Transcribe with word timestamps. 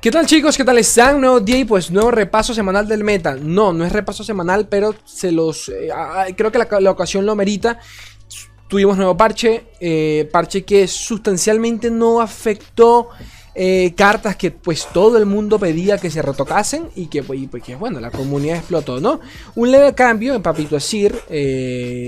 ¿Qué 0.00 0.10
tal 0.10 0.24
chicos? 0.24 0.56
¿Qué 0.56 0.64
tal 0.64 0.78
están? 0.78 1.20
Nuevo 1.20 1.40
día 1.40 1.58
y 1.58 1.66
pues 1.66 1.90
nuevo 1.90 2.10
repaso 2.10 2.54
semanal 2.54 2.88
del 2.88 3.04
meta. 3.04 3.34
No, 3.34 3.74
no 3.74 3.84
es 3.84 3.92
repaso 3.92 4.24
semanal, 4.24 4.66
pero 4.66 4.94
se 5.04 5.30
los... 5.30 5.68
Eh, 5.68 5.90
creo 6.38 6.50
que 6.50 6.56
la, 6.56 6.90
ocasión 6.90 7.26
lo 7.26 7.36
merita. 7.36 7.78
Tuvimos 8.66 8.96
nuevo 8.96 9.14
parche, 9.14 9.66
eh, 9.78 10.26
parche 10.32 10.64
que 10.64 10.88
sustancialmente 10.88 11.90
no 11.90 12.22
afectó 12.22 13.10
eh, 13.54 13.92
cartas 13.94 14.36
que 14.36 14.50
pues 14.50 14.88
todo 14.90 15.18
el 15.18 15.26
mundo 15.26 15.58
pedía 15.58 15.98
que 15.98 16.10
se 16.10 16.22
retocasen 16.22 16.88
y 16.96 17.08
que 17.08 17.22
pues, 17.22 17.38
bueno, 17.78 18.00
la 18.00 18.10
comunidad 18.10 18.56
explotó, 18.56 19.00
¿no? 19.00 19.20
Un 19.54 19.70
leve 19.70 19.94
cambio 19.94 20.34
en 20.34 20.40
Papito 20.40 20.76
Asir, 20.76 21.14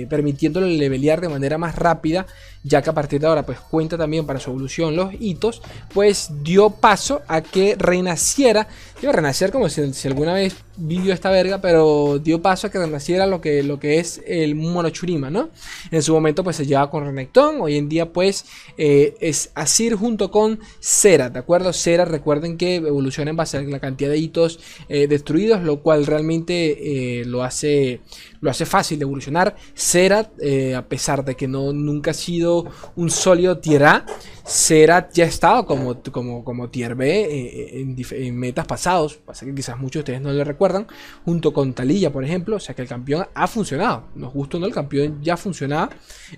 permitiéndole 0.09 0.79
levelear 0.79 1.21
de 1.21 1.29
manera 1.29 1.59
más 1.59 1.77
rápida 1.77 2.27
ya 2.63 2.83
que 2.83 2.91
a 2.91 2.95
partir 2.95 3.21
de 3.21 3.27
ahora 3.27 3.45
pues 3.45 3.59
cuenta 3.59 3.99
también 3.99 4.27
para 4.27 4.39
su 4.39 4.51
evolución 4.51 4.97
los 4.97 5.13
hitos, 5.19 5.63
pues 5.93 6.31
dio 6.43 6.71
paso 6.71 7.23
a 7.29 7.41
que 7.41 7.77
renaciera, 7.79 8.69
iba 9.03 9.13
a 9.13 9.17
renacer 9.17 9.51
como 9.51 9.69
si, 9.69 9.83
alguna 10.07 10.35
vez 10.35 10.55
vivió 10.77 11.13
esta 11.13 11.31
verga, 11.31 11.61
pero 11.61 12.19
dio 12.19 12.41
paso 12.41 12.67
a 12.67 12.71
que 12.71 12.79
renaciera 12.79 13.27
lo 13.27 13.41
que, 13.41 13.63
lo 13.63 13.81
que 13.81 13.99
es 13.99 14.23
el 14.27 14.55
monochurima, 14.55 15.29
¿no? 15.29 15.51
En 15.91 16.03
su 16.03 16.15
momento 16.15 16.45
pues 16.45 16.57
se 16.57 16.67
llevaba 16.67 16.91
con 16.91 17.05
Renekton, 17.05 17.61
hoy 17.61 17.77
en 17.77 17.89
día 17.89 18.13
pues 18.13 18.45
eh, 18.79 19.15
es 19.21 19.51
Asir 19.55 19.97
junto 19.97 20.31
con 20.31 20.61
Cera, 20.81 21.31
¿de 21.31 21.39
acuerdo? 21.41 21.73
Cera 21.73 22.05
recuerden 22.05 22.57
que 22.57 22.77
evoluciona 22.77 23.31
en 23.31 23.37
base 23.37 23.57
a 23.57 23.63
la 23.63 23.81
cantidad 23.81 24.11
de 24.11 24.19
hitos 24.19 24.61
eh, 24.89 25.09
destruidos, 25.09 25.63
lo 25.63 25.83
cual 25.83 26.07
realmente 26.07 27.21
eh, 27.21 27.25
lo, 27.25 27.43
hace, 27.43 28.01
lo 28.41 28.51
hace 28.51 28.67
fácil 28.67 28.99
de 28.99 29.05
evolucionar. 29.05 29.57
Cera, 29.75 30.31
a 30.77 30.83
pesar 30.87 31.25
de 31.25 31.35
que 31.35 31.49
no, 31.49 31.73
nunca 31.73 32.13
ha 32.13 32.15
sido 32.15 32.67
un 32.97 33.11
sólido 33.11 33.59
tier 33.59 33.85
A. 33.85 34.07
Serat 34.45 35.13
ya 35.13 35.25
ha 35.25 35.29
estado 35.29 35.67
como, 35.67 36.03
como, 36.03 36.45
como 36.45 36.69
tier 36.69 36.95
B 36.95 37.09
eh, 37.09 37.81
en, 37.81 38.37
metas 38.37 38.67
pasados. 38.67 39.17
Pasa 39.17 39.47
que 39.47 39.55
quizás 39.55 39.79
muchos 39.79 39.95
de 39.95 40.01
ustedes 40.01 40.21
no 40.21 40.33
le 40.33 40.45
recuerdan. 40.45 40.87
Junto 41.25 41.53
con 41.53 41.73
Talilla, 41.75 42.11
por 42.11 42.25
ejemplo. 42.25 42.57
O 42.57 42.61
sea 42.61 42.75
que 42.75 42.83
el 42.83 42.89
campeón 42.89 43.27
ha 43.35 43.47
funcionado. 43.47 44.09
Nos 44.15 44.33
gusta 44.33 44.59
no, 44.59 44.67
el 44.67 44.75
campeón 44.75 45.23
ya 45.23 45.37
funcionaba. 45.37 45.91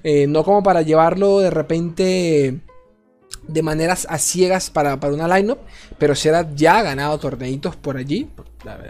Eh, 0.03 0.27
no 0.27 0.45
como 0.45 0.63
para 0.63 0.83
llevarlo 0.83 1.41
de 1.41 1.51
repente 1.51 2.61
de 3.49 3.63
maneras 3.63 4.07
a 4.11 4.19
ciegas 4.19 4.71
para, 4.71 4.99
para 5.01 5.15
una 5.15 5.39
lineup, 5.39 5.59
pero 5.99 6.15
Serat 6.15 6.55
ya 6.55 6.79
ha 6.79 6.83
ganado 6.83 7.19
torneitos 7.19 7.77
por 7.77 7.97
allí, 7.97 8.29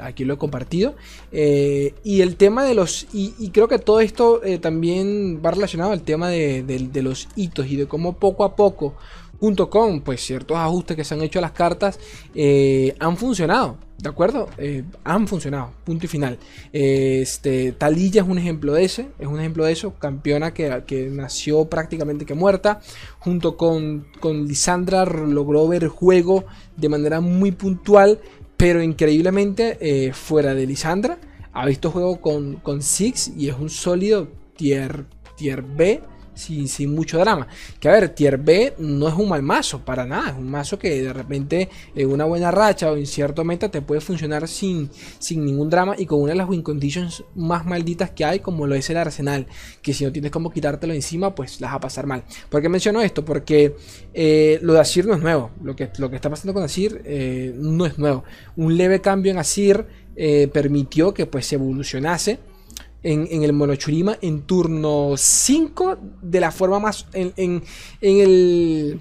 aquí 0.01 0.25
lo 0.25 0.35
he 0.35 0.39
compartido. 0.39 0.95
Eh, 1.33 1.95
y 2.05 2.21
el 2.21 2.37
tema 2.37 2.65
de 2.65 2.75
los. 2.75 3.07
Y, 3.13 3.51
creo 3.51 3.69
que 3.69 3.79
todo 3.79 4.01
esto 4.01 4.43
eh, 4.45 4.59
también 4.59 5.41
va 5.45 5.51
relacionado 5.51 5.93
al 5.93 6.03
tema 6.03 6.29
de, 6.29 6.91
los 7.03 7.29
hitos 7.37 7.67
y 7.67 7.77
de 7.77 7.87
cómo 7.87 8.15
poco 8.15 8.45
a 8.45 8.57
poco, 8.57 8.95
junto 9.45 9.69
con 9.69 10.01
pues 10.01 10.23
ciertos 10.23 10.57
ajustes 10.57 10.97
que 10.97 11.05
se 11.05 11.13
han 11.13 11.21
hecho 11.21 11.39
a 11.39 11.43
las 11.43 11.53
cartas, 11.53 12.01
eh, 12.35 12.95
han 12.99 13.19
funcionado. 13.19 13.77
¿De 13.99 14.09
acuerdo? 14.09 14.49
han 15.05 15.29
funcionado. 15.29 15.73
Punto 15.85 16.07
y 16.07 16.09
final. 16.09 16.39
este, 16.73 17.73
Talilla 17.73 18.23
es 18.23 18.29
un 18.29 18.39
ejemplo 18.39 18.73
de 18.73 18.85
ese. 18.85 19.09
Es 19.19 19.27
un 19.27 19.39
ejemplo 19.39 19.67
de 19.67 19.73
eso. 19.73 19.93
Campeona 19.99 20.55
que, 20.55 20.83
que 20.87 21.11
nació 21.11 21.67
prácticamente 21.67 22.25
que 22.25 22.33
muerta. 22.33 22.81
Junto 23.19 23.59
con, 23.59 24.07
con 24.19 24.47
Lisandra 24.47 25.05
logró 25.05 25.69
ver 25.69 25.89
juego 25.89 26.45
de 26.77 26.89
manera 26.89 27.21
muy 27.21 27.53
puntual. 27.53 28.21
Pero 28.57 28.83
increíblemente, 28.83 29.77
eh, 29.81 30.15
fuera 30.15 30.55
de 30.55 30.67
Lisandra, 30.67 31.19
ha 31.53 31.67
visto 31.67 31.91
juego 31.91 32.19
con, 32.19 32.57
con 32.57 32.81
Six 32.81 33.33
y 33.37 33.51
es 33.51 33.57
un 33.59 33.69
sólido 33.69 34.29
tier, 34.57 35.05
tier 35.37 35.63
B 35.63 36.01
sin, 36.35 36.95
mucho 36.95 37.19
drama. 37.19 37.47
Que 37.81 37.89
a 37.89 37.93
ver, 37.93 38.11
tier 38.11 38.39
B 38.39 38.75
no 38.79 39.09
es 39.09 39.15
un 39.15 39.29
mal 39.29 39.43
mazo, 39.43 39.85
para 39.85 40.07
nada. 40.07 40.31
Es 40.31 40.37
un 40.37 40.51
mazo 40.51 40.79
que 40.79 41.03
de 41.03 41.13
repente 41.13 41.69
en 41.95 42.11
una 42.11 42.25
buena 42.25 42.51
racha 42.51 42.91
o 42.91 42.97
en 42.97 43.07
cierto 43.07 43.45
meta 43.45 43.71
te 43.71 43.83
puede 43.83 44.01
funcionar 44.01 44.49
sin, 44.49 44.91
sin 45.19 45.45
ningún 45.45 45.71
drama 45.71 45.95
y 45.97 46.07
con 46.07 46.21
una 46.21 46.33
de 46.33 46.39
las 46.39 46.49
win 46.49 46.63
conditions 46.63 47.25
más 47.35 47.67
malditas 47.67 48.11
que 48.11 48.25
hay, 48.25 48.41
como 48.41 48.67
lo 48.67 48.75
es 48.75 48.89
el 48.91 48.97
arsenal. 48.97 49.47
Que 49.83 49.95
si 49.95 50.05
no 50.05 50.13
tienes 50.13 50.31
como 50.31 50.51
quitártelo 50.51 50.93
encima, 50.93 51.35
pues 51.35 51.61
las 51.61 51.73
va 51.73 51.77
a 51.77 51.81
pasar 51.81 52.07
mal. 52.07 52.25
¿Por 52.49 52.63
qué 52.63 52.69
menciono 52.69 53.01
esto? 53.01 53.25
Porque 53.25 53.77
eh, 54.13 54.59
lo 54.63 54.73
de 54.75 54.81
Asir 54.81 55.07
no 55.07 55.15
es 55.15 55.21
nuevo. 55.21 55.51
Lo 55.63 55.77
que, 55.77 55.91
lo 55.99 56.11
que 56.11 56.17
está 56.17 56.31
pasando 56.31 56.55
con 56.55 56.63
Asir 56.63 57.03
eh, 57.05 57.55
no 57.57 57.87
es 57.87 57.99
nuevo. 57.99 58.25
Un 58.57 58.77
leve 58.77 59.01
cambio 59.01 59.33
en 59.33 59.39
Asir 59.39 59.87
eh, 60.17 60.49
permitió 60.53 61.13
que 61.13 61.27
pues 61.27 61.47
se 61.47 61.57
evolucionase 61.57 62.39
en, 63.05 63.43
el 63.43 63.53
Monochurima 63.53 64.19
en 64.21 64.43
turno 64.43 65.15
5 65.17 65.99
de 66.23 66.41
la 66.41 66.51
forma 66.51 66.81
más... 66.81 67.07
En, 67.13 67.63
el... 68.01 69.01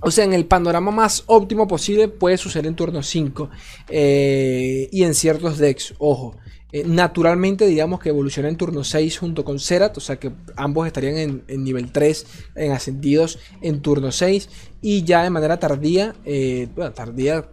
O 0.00 0.10
sea, 0.10 0.24
en 0.24 0.34
el 0.34 0.44
panorama 0.44 0.90
más 0.90 1.22
óptimo 1.26 1.66
posible 1.66 2.08
puede 2.08 2.36
suceder 2.36 2.66
en 2.66 2.76
turno 2.76 3.02
5. 3.02 3.48
Eh, 3.88 4.88
y 4.92 5.04
en 5.04 5.14
ciertos 5.14 5.56
decks, 5.56 5.94
ojo. 5.98 6.36
Eh, 6.72 6.82
naturalmente, 6.84 7.66
digamos 7.66 8.00
que 8.00 8.08
evoluciona 8.08 8.48
en 8.48 8.56
turno 8.56 8.82
6 8.82 9.18
junto 9.18 9.44
con 9.44 9.60
Zerat. 9.60 9.96
O 9.96 10.00
sea 10.00 10.16
que 10.16 10.32
ambos 10.56 10.86
estarían 10.86 11.16
en, 11.16 11.44
en 11.46 11.64
nivel 11.64 11.90
3, 11.92 12.26
en 12.56 12.72
ascendidos 12.72 13.38
en 13.62 13.80
turno 13.80 14.12
6. 14.12 14.48
Y 14.82 15.04
ya 15.04 15.22
de 15.22 15.30
manera 15.30 15.58
tardía, 15.58 16.14
eh, 16.26 16.68
bueno, 16.74 16.92
tardía 16.92 17.48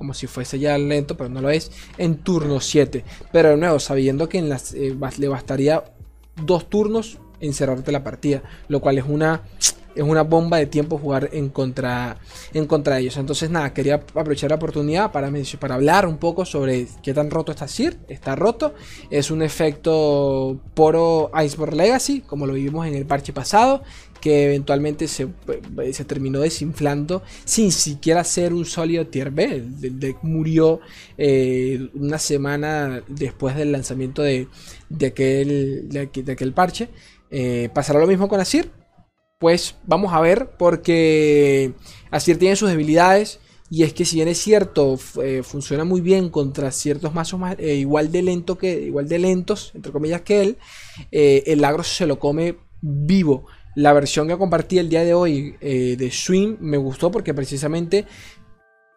como 0.00 0.14
si 0.14 0.26
fuese 0.26 0.58
ya 0.58 0.78
lento, 0.78 1.14
pero 1.14 1.28
no 1.28 1.42
lo 1.42 1.50
es, 1.50 1.70
en 1.98 2.16
turno 2.16 2.58
7. 2.58 3.04
Pero 3.32 3.50
de 3.50 3.58
nuevo, 3.58 3.78
sabiendo 3.78 4.30
que 4.30 4.38
eh, 4.38 4.96
le 5.18 5.28
bastaría 5.28 5.84
dos 6.42 6.70
turnos 6.70 7.18
en 7.38 7.52
cerrarte 7.52 7.92
la 7.92 8.02
partida, 8.02 8.42
lo 8.68 8.80
cual 8.80 8.96
es 8.96 9.04
una 9.06 9.42
es 9.94 10.02
una 10.02 10.22
bomba 10.22 10.56
de 10.56 10.64
tiempo 10.64 10.96
jugar 10.96 11.28
en 11.32 11.50
contra, 11.50 12.16
en 12.54 12.66
contra 12.66 12.94
de 12.94 13.02
ellos. 13.02 13.18
Entonces, 13.18 13.50
nada, 13.50 13.74
quería 13.74 13.96
aprovechar 13.96 14.48
la 14.48 14.56
oportunidad 14.56 15.12
para, 15.12 15.30
para 15.58 15.74
hablar 15.74 16.06
un 16.06 16.16
poco 16.16 16.46
sobre 16.46 16.86
qué 17.02 17.12
tan 17.12 17.30
roto 17.30 17.52
está 17.52 17.68
Sir. 17.68 17.98
Está 18.08 18.36
roto. 18.36 18.72
Es 19.10 19.30
un 19.30 19.42
efecto 19.42 20.60
poro 20.72 21.30
Iceborne 21.44 21.76
Legacy, 21.76 22.20
como 22.20 22.46
lo 22.46 22.54
vivimos 22.54 22.86
en 22.86 22.94
el 22.94 23.04
parche 23.04 23.34
pasado 23.34 23.82
que 24.20 24.44
eventualmente 24.44 25.08
se, 25.08 25.24
eh, 25.24 25.92
se, 25.92 26.04
terminó 26.04 26.40
desinflando 26.40 27.22
sin 27.44 27.72
siquiera 27.72 28.22
ser 28.24 28.52
un 28.52 28.64
sólido 28.64 29.06
tier 29.06 29.30
B. 29.30 29.44
El 29.82 29.98
deck 29.98 30.18
murió 30.22 30.80
eh, 31.18 31.88
una 31.94 32.18
semana 32.18 33.02
después 33.08 33.56
del 33.56 33.72
lanzamiento 33.72 34.22
de, 34.22 34.48
de, 34.88 35.06
aquel, 35.06 35.88
de, 35.88 36.52
parche. 36.54 36.88
Eh, 37.30 37.70
¿Pasará 37.74 38.00
lo 38.00 38.06
mismo 38.06 38.28
con 38.28 38.40
Asir? 38.40 38.70
Pues 39.38 39.76
vamos 39.84 40.12
a 40.12 40.20
ver, 40.20 40.50
porque 40.58 41.72
Asir 42.10 42.38
tiene 42.38 42.56
sus 42.56 42.68
debilidades. 42.68 43.40
Y 43.72 43.84
es 43.84 43.92
que 43.92 44.04
si 44.04 44.16
bien 44.16 44.26
es 44.26 44.38
cierto, 44.38 44.98
funciona 45.44 45.84
muy 45.84 46.00
bien 46.00 46.28
contra 46.28 46.72
ciertos 46.72 47.14
mazos 47.14 47.38
más, 47.38 47.56
igual 47.60 48.10
de 48.10 48.22
lento 48.22 48.58
que. 48.58 48.80
igual 48.80 49.08
de 49.08 49.20
lentos, 49.20 49.70
entre 49.76 49.92
comillas, 49.92 50.22
que 50.22 50.42
él. 50.42 50.58
el 51.12 51.64
agro 51.64 51.84
se 51.84 52.04
lo 52.04 52.18
come 52.18 52.56
vivo. 52.80 53.46
La 53.74 53.92
versión 53.92 54.26
que 54.26 54.36
compartí 54.36 54.78
el 54.78 54.88
día 54.88 55.04
de 55.04 55.14
hoy 55.14 55.56
eh, 55.60 55.96
de 55.96 56.10
Swim 56.10 56.56
me 56.60 56.76
gustó 56.76 57.10
porque 57.10 57.34
precisamente 57.34 58.04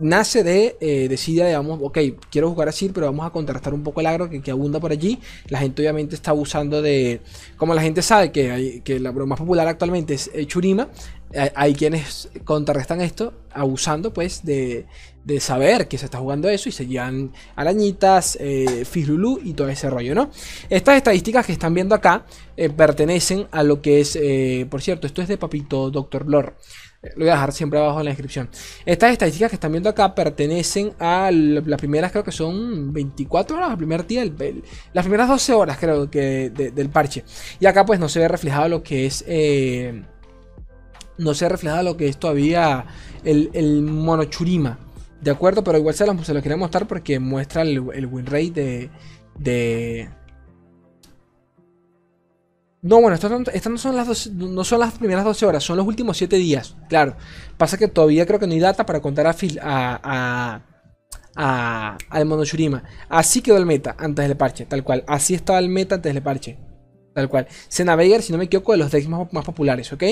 nace 0.03 0.43
de 0.43 0.77
eh, 0.79 1.07
digamos, 1.25 1.79
ok, 1.81 1.97
quiero 2.29 2.49
jugar 2.51 2.69
así, 2.69 2.89
pero 2.89 3.07
vamos 3.07 3.25
a 3.25 3.31
contrastar 3.31 3.73
un 3.73 3.83
poco 3.83 4.01
el 4.01 4.07
agro 4.07 4.29
que, 4.29 4.51
abunda 4.51 4.79
por 4.79 4.91
allí. 4.91 5.19
La 5.47 5.59
gente 5.59 5.81
obviamente 5.81 6.15
está 6.15 6.31
abusando 6.31 6.81
de, 6.81 7.21
como 7.57 7.73
la 7.73 7.81
gente 7.81 8.01
sabe 8.01 8.31
que, 8.31 8.81
que 8.83 8.99
la 8.99 9.11
broma 9.11 9.31
más 9.31 9.39
popular 9.39 9.67
actualmente 9.67 10.13
es 10.13 10.29
eh, 10.33 10.45
Churima, 10.45 10.89
hay 11.55 11.73
quienes 11.73 12.29
contrarrestan 12.43 13.01
esto 13.01 13.33
abusando 13.51 14.13
pues 14.13 14.45
de, 14.45 14.85
de, 15.23 15.39
saber 15.39 15.87
que 15.87 15.97
se 15.97 16.05
está 16.05 16.19
jugando 16.19 16.49
eso 16.49 16.69
y 16.69 16.71
se 16.71 16.85
llevan 16.85 17.31
arañitas, 17.55 18.37
eh, 18.39 18.83
y 19.43 19.53
todo 19.53 19.69
ese 19.69 19.89
rollo, 19.89 20.15
¿no? 20.15 20.29
Estas 20.69 20.97
estadísticas 20.97 21.45
que 21.45 21.53
están 21.53 21.73
viendo 21.73 21.95
acá 21.95 22.25
eh, 22.57 22.69
pertenecen 22.69 23.47
a 23.51 23.63
lo 23.63 23.81
que 23.81 24.01
es, 24.01 24.15
eh, 24.15 24.67
por 24.69 24.81
cierto, 24.81 25.07
esto 25.07 25.21
es 25.21 25.27
de 25.27 25.37
Papito 25.37 25.89
Doctor 25.89 26.27
Lore. 26.27 26.53
Eh, 27.03 27.11
lo 27.15 27.25
voy 27.25 27.29
a 27.29 27.33
dejar 27.33 27.51
siempre 27.51 27.79
abajo 27.79 27.99
en 27.99 28.05
la 28.05 28.11
descripción. 28.11 28.49
Estas 28.85 29.11
estadísticas 29.11 29.49
que 29.49 29.55
están 29.55 29.71
viendo 29.71 29.89
acá 29.89 30.15
pertenecen 30.15 30.93
a 30.99 31.29
las 31.31 31.79
primeras, 31.79 32.11
creo 32.11 32.23
que 32.23 32.31
son 32.31 32.91
24 32.93 33.57
horas, 33.57 33.71
el 33.71 33.77
primer 33.77 34.07
día, 34.07 34.25
las 34.93 35.03
primeras 35.03 35.27
12 35.27 35.53
horas 35.53 35.77
creo 35.79 36.09
que 36.09 36.49
del 36.49 36.89
parche. 36.89 37.23
Y 37.59 37.65
acá 37.65 37.85
pues 37.85 37.99
no 37.99 38.09
se 38.09 38.19
ve 38.19 38.27
reflejado 38.27 38.69
lo 38.69 38.83
que 38.83 39.05
es 39.05 39.23
no 41.17 41.33
se 41.33 41.49
refleja 41.49 41.83
lo 41.83 41.97
que 41.97 42.07
es 42.07 42.17
todavía 42.17 42.85
el, 43.23 43.49
el 43.53 43.81
monochurima. 43.81 44.79
¿De 45.21 45.31
acuerdo? 45.31 45.63
Pero 45.63 45.77
igual 45.77 45.95
se 45.95 46.05
lo, 46.05 46.21
se 46.23 46.33
lo 46.33 46.41
quería 46.41 46.57
mostrar 46.57 46.87
porque 46.87 47.19
muestra 47.19 47.61
el, 47.61 47.79
win 47.79 48.25
rate 48.25 48.51
de, 48.51 48.89
de... 49.37 50.09
No, 52.83 52.99
bueno, 52.99 53.15
estas, 53.15 53.31
no, 53.71 53.77
son 53.77 53.95
las 53.95 54.27
no 54.27 54.63
son 54.65 54.79
las 54.81 54.93
primeras 54.95 55.23
12 55.23 55.45
horas, 55.45 55.63
son 55.63 55.77
los 55.77 55.87
últimos 55.87 56.17
7 56.17 56.35
días. 56.35 56.75
Claro. 56.89 57.15
Pasa 57.57 57.77
que 57.77 57.87
todavía 57.87 58.25
creo 58.25 58.39
que 58.39 58.45
no 58.45 58.51
hay 58.51 58.59
data 58.59 58.85
para 58.85 59.01
contar 59.01 59.25
a, 59.25 59.33
a, 59.63 60.61
a, 61.37 61.97
al 62.09 62.25
monochurima. 62.25 62.83
Así 63.07 63.41
quedó 63.41 63.55
el 63.55 63.65
meta 63.65 63.95
antes 63.97 64.27
del 64.27 64.35
parche, 64.35 64.65
tal 64.65 64.83
cual. 64.83 65.05
Así 65.07 65.33
estaba 65.33 65.59
el 65.59 65.69
meta 65.69 65.95
antes 65.95 66.13
del 66.13 66.21
parche. 66.21 66.57
Tal 67.13 67.29
cual. 67.29 67.47
Xenovager, 67.69 68.21
si 68.21 68.33
no 68.33 68.37
me 68.37 68.45
equivoco, 68.45 68.73
de 68.73 68.79
los 68.79 68.91
decks 68.91 69.07
más, 69.07 69.45
populares, 69.45 69.93
¿ok? 69.93 70.03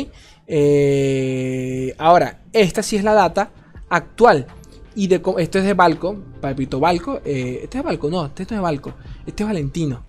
Eh, 0.48 1.94
ahora, 1.98 2.44
esta 2.54 2.82
sí 2.84 2.96
es 2.96 3.04
la 3.04 3.14
data 3.14 3.52
actual. 3.90 4.48
Y 4.96 5.08
de, 5.08 5.22
esto 5.40 5.60
es 5.60 5.66
de 5.66 5.74
Balco, 5.74 6.16
Papito 6.40 6.80
Balco. 6.80 7.20
Eh, 7.26 7.62
este 7.64 7.80
es 7.80 7.84
Balco, 7.84 8.10
no, 8.10 8.28
este 8.28 8.46
no 8.50 8.56
es 8.56 8.62
Balco. 8.62 8.94
Este 9.26 9.44
es 9.44 9.50
Valentino. 9.50 10.06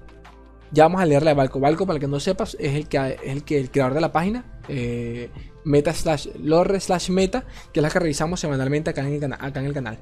Ya 0.72 0.84
vamos 0.84 1.02
a 1.02 1.06
leerle 1.06 1.30
a 1.30 1.34
Balco. 1.34 1.60
Balco, 1.60 1.86
para 1.86 1.96
el 1.96 2.00
que 2.00 2.08
no 2.08 2.18
sepas, 2.18 2.56
es 2.58 2.74
el 2.74 2.88
que 2.88 3.18
es 3.22 3.30
el, 3.30 3.44
que, 3.44 3.58
el 3.58 3.70
creador 3.70 3.94
de 3.94 4.00
la 4.00 4.10
página. 4.10 4.44
Eh, 4.68 5.30
meta 5.64 5.92
slash 5.92 6.28
lore 6.40 6.80
slash 6.80 7.10
meta, 7.10 7.44
que 7.72 7.80
es 7.80 7.82
la 7.82 7.90
que 7.90 7.98
revisamos 7.98 8.40
semanalmente 8.40 8.90
acá 8.90 9.06
en 9.06 9.12
el, 9.12 9.72
canal. 9.74 9.98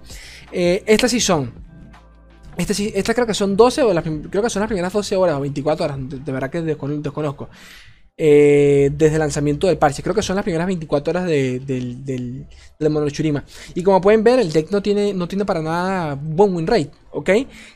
Eh, 0.53 0.85
estas 0.87 1.11
sí 1.11 1.21
son. 1.21 1.53
Estas 2.57 3.15
creo 3.15 3.27
que 3.27 3.35
son 3.35 3.57
12 3.57 3.83
o 3.83 3.95
las, 3.95 4.05
creo 4.05 4.43
que 4.43 4.51
son 4.51 4.61
las 4.61 4.69
primeras 4.69 4.93
12 4.93 5.17
horas 5.17 5.37
o 5.37 5.41
24 5.41 5.85
horas. 5.85 5.99
De, 6.01 6.33
verdad 6.33 6.51
que 6.51 6.63
desconozco. 6.63 7.49
Eh, 8.23 8.91
desde 8.99 9.15
el 9.15 9.21
lanzamiento 9.21 9.67
del 9.67 9.79
parche. 9.79 10.03
Creo 10.03 10.15
que 10.15 10.21
son 10.21 10.37
las 10.37 10.43
primeras 10.43 10.67
24 10.67 11.11
horas 11.11 11.25
del, 11.25 11.65
del, 12.05 12.47
Monochurima. 12.91 13.47
Y 13.75 13.83
como 13.83 13.99
pueden 14.03 14.23
ver, 14.23 14.39
el 14.41 14.53
deck 14.53 14.71
no 14.71 14.83
tiene, 14.83 15.15
no 15.15 15.27
tiene 15.27 15.47
para 15.47 15.63
nada 15.63 16.19
buen 16.21 16.55
win 16.55 16.67
rate. 16.67 16.91
¿Ok? 17.13 17.31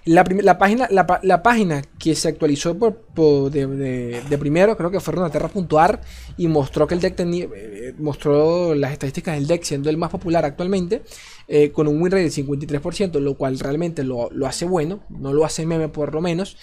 La, 0.04 0.22
página, 0.58 0.86
la, 0.90 1.42
página 1.42 1.80
que 1.98 2.14
se 2.14 2.28
actualizó 2.28 2.76
por, 2.78 3.50
de, 3.50 4.36
primero, 4.38 4.76
creo 4.76 4.90
que 4.90 5.00
fue 5.00 5.14
Runaterra.ar 5.14 6.02
y 6.36 6.46
mostró 6.46 6.86
que 6.86 6.92
el 6.92 7.00
deck 7.00 7.16
tenía. 7.16 7.46
Eh, 7.56 7.94
mostró 7.96 8.74
las 8.74 8.92
estadísticas 8.92 9.36
del 9.36 9.46
deck 9.46 9.62
siendo 9.62 9.88
el 9.88 9.96
más 9.96 10.10
popular 10.10 10.44
actualmente. 10.44 11.00
Eh, 11.48 11.72
con 11.72 11.88
un 11.88 12.02
win 12.02 12.12
rate 12.12 12.24
del 12.24 12.32
53%, 12.32 13.18
lo 13.18 13.34
cual 13.38 13.58
realmente 13.58 14.04
lo, 14.04 14.28
hace 14.46 14.66
bueno. 14.66 15.00
No 15.08 15.32
lo 15.32 15.46
hace 15.46 15.64
meme 15.64 15.88
por 15.88 16.12
lo 16.12 16.20
menos. 16.20 16.58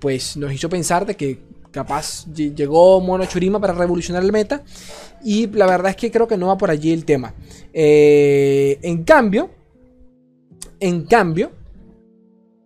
pues 0.00 0.38
nos 0.38 0.50
hizo 0.54 0.70
pensar 0.70 1.04
de 1.04 1.14
que 1.14 1.59
capaz 1.70 2.26
llegó 2.32 3.00
Mono 3.00 3.24
Churima 3.26 3.60
para 3.60 3.72
revolucionar 3.72 4.22
el 4.22 4.32
meta. 4.32 4.62
Y 5.22 5.46
la 5.48 5.66
verdad 5.66 5.90
es 5.90 5.96
que 5.96 6.10
creo 6.10 6.26
que 6.26 6.36
no 6.36 6.48
va 6.48 6.58
por 6.58 6.70
allí 6.70 6.92
el 6.92 7.04
tema. 7.04 7.34
Eh, 7.72 8.78
en 8.82 9.04
cambio, 9.04 9.50
en 10.78 11.04
cambio, 11.04 11.52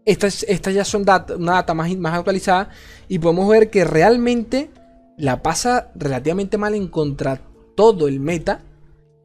estas, 0.04 0.46
ya 0.46 0.84
son 0.84 1.02
una 1.02 1.52
data 1.52 1.74
más, 1.74 1.94
más 1.96 2.14
actualizada. 2.14 2.70
Y 3.08 3.18
podemos 3.18 3.48
ver 3.48 3.70
que 3.70 3.84
realmente 3.84 4.70
la 5.16 5.42
pasa 5.42 5.92
relativamente 5.94 6.58
mal 6.58 6.74
en 6.74 6.88
contra 6.88 7.40
todo 7.74 8.08
el 8.08 8.20
meta. 8.20 8.62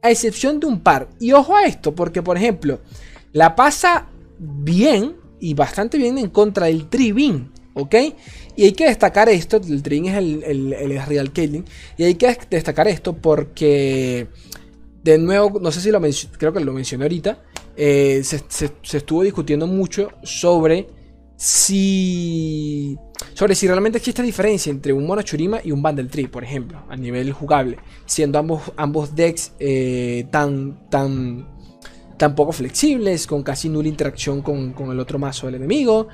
A 0.01 0.11
excepción 0.11 0.59
de 0.59 0.67
un 0.67 0.79
par. 0.79 1.09
Y 1.19 1.33
ojo 1.33 1.55
a 1.55 1.65
esto, 1.65 1.93
porque 1.93 2.23
por 2.23 2.37
ejemplo, 2.37 2.79
la 3.33 3.55
pasa 3.55 4.07
bien 4.39 5.17
y 5.39 5.53
bastante 5.53 5.97
bien 5.97 6.17
en 6.17 6.29
contra 6.29 6.67
del 6.67 6.87
Tribin. 6.87 7.51
¿Ok? 7.81 7.95
Y 8.55 8.65
hay 8.65 8.71
que 8.73 8.85
destacar 8.85 9.29
esto, 9.29 9.57
el 9.57 9.81
Trin 9.81 10.05
es 10.07 10.17
el, 10.17 10.43
el, 10.73 11.05
Real 11.05 11.31
Caitlyn, 11.31 11.65
y 11.97 12.03
hay 12.03 12.15
que 12.15 12.37
destacar 12.49 12.87
esto 12.87 13.15
porque, 13.15 14.27
de 15.03 15.17
nuevo, 15.17 15.59
no 15.59 15.71
sé 15.71 15.79
si 15.79 15.91
lo 15.91 15.99
mencioné, 15.99 16.37
creo 16.37 16.51
que 16.51 16.59
lo 16.59 16.73
mencioné 16.73 17.05
ahorita, 17.05 17.41
eh, 17.81 18.21
se, 18.23 18.97
estuvo 18.97 19.23
discutiendo 19.23 19.65
mucho 19.65 20.09
sobre 20.23 20.87
si 21.37 22.97
sobre 23.33 23.55
si 23.55 23.65
realmente 23.65 23.99
existe 23.99 24.21
diferencia 24.21 24.69
entre 24.69 24.91
un 24.91 25.07
Mono 25.07 25.21
Churima 25.21 25.61
y 25.63 25.71
un 25.71 25.81
Bundle 25.81 26.09
Tree, 26.09 26.27
por 26.27 26.43
ejemplo, 26.43 26.83
a 26.89 26.97
nivel 26.97 27.31
jugable, 27.31 27.77
siendo 28.05 28.37
ambos, 28.37 28.63
ambos 28.75 29.15
decks 29.15 29.53
eh, 29.59 30.27
tan, 30.29 30.89
tan, 30.89 31.47
tan 32.17 32.35
poco 32.35 32.51
flexibles, 32.51 33.25
con 33.25 33.43
casi 33.43 33.69
nula 33.69 33.87
interacción 33.87 34.41
con, 34.41 34.73
con 34.73 34.91
el 34.91 34.99
otro 34.99 35.17
mazo 35.17 35.45
del 35.45 35.55
enemigo, 35.55 36.09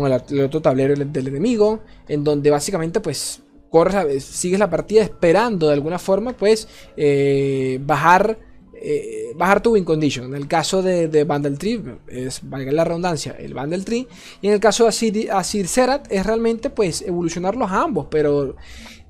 con 0.00 0.12
el, 0.12 0.44
otro 0.44 0.62
tablero 0.62 0.94
del 0.94 1.28
enemigo, 1.28 1.80
en 2.08 2.24
donde 2.24 2.50
básicamente 2.50 3.00
pues 3.00 3.42
corres, 3.70 4.24
sigues 4.24 4.58
la 4.58 4.70
partida 4.70 5.02
esperando 5.02 5.68
de 5.68 5.74
alguna 5.74 5.98
forma 5.98 6.32
pues 6.32 6.68
eh, 6.96 7.78
bajar 7.82 8.38
eh, 8.80 9.32
bajar 9.34 9.60
tu 9.60 9.72
win 9.72 9.84
condition. 9.84 10.26
En 10.26 10.34
el 10.34 10.46
caso 10.46 10.82
de, 10.82 11.08
de 11.08 11.24
Bundle 11.24 11.56
Tree, 11.56 11.82
es, 12.06 12.40
valga 12.44 12.70
la 12.70 12.84
redundancia, 12.84 13.34
el 13.36 13.52
Bundle 13.52 13.82
Tree. 13.82 14.06
Y 14.40 14.46
en 14.46 14.52
el 14.52 14.60
caso 14.60 14.84
de 14.84 14.90
Asir, 14.90 15.32
Asir 15.32 15.66
Serat, 15.66 16.06
es 16.12 16.24
realmente 16.24 16.70
pues 16.70 17.02
evolucionarlos 17.02 17.68
a 17.72 17.82
ambos. 17.82 18.06
Pero 18.08 18.54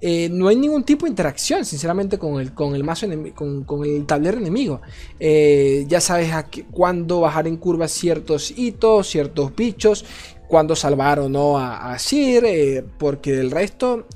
eh, 0.00 0.30
no 0.32 0.48
hay 0.48 0.56
ningún 0.56 0.84
tipo 0.84 1.04
de 1.04 1.10
interacción, 1.10 1.66
sinceramente, 1.66 2.18
con 2.18 2.40
el, 2.40 2.54
con 2.54 2.74
el 2.74 2.82
mazo 2.82 3.06
con, 3.34 3.64
con, 3.64 3.84
el 3.84 4.06
tablero 4.06 4.38
enemigo. 4.38 4.80
ya 5.20 6.00
sabes 6.00 6.32
a 6.32 6.46
cuándo 6.70 7.20
bajar 7.20 7.46
en 7.46 7.58
curva 7.58 7.88
ciertos 7.88 8.50
hitos, 8.56 9.10
ciertos 9.10 9.54
bichos 9.54 10.06
cuando 10.48 10.74
salvar 10.74 11.20
o 11.20 11.28
no 11.28 11.58
a, 11.58 11.96
Sir, 11.98 12.44
eh, 12.46 12.84
porque 12.98 13.32
del 13.32 13.50
resto, 13.50 14.06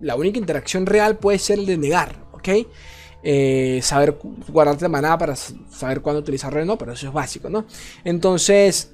la 0.00 0.16
única 0.16 0.38
interacción 0.38 0.86
real 0.86 1.18
puede 1.18 1.38
ser 1.38 1.58
el 1.58 1.66
de 1.66 1.76
negar, 1.76 2.16
¿ok? 2.32 2.48
Eh, 3.22 3.80
saber 3.82 4.16
guardarte 4.48 4.84
la 4.84 4.88
manada 4.88 5.18
para 5.18 5.36
saber 5.36 6.00
cuándo 6.00 6.20
utilizarlo 6.20 6.60
o 6.60 6.64
no, 6.64 6.78
pero 6.78 6.92
eso 6.92 7.06
es 7.06 7.12
básico, 7.12 7.50
¿no? 7.50 7.66
Entonces, 8.04 8.92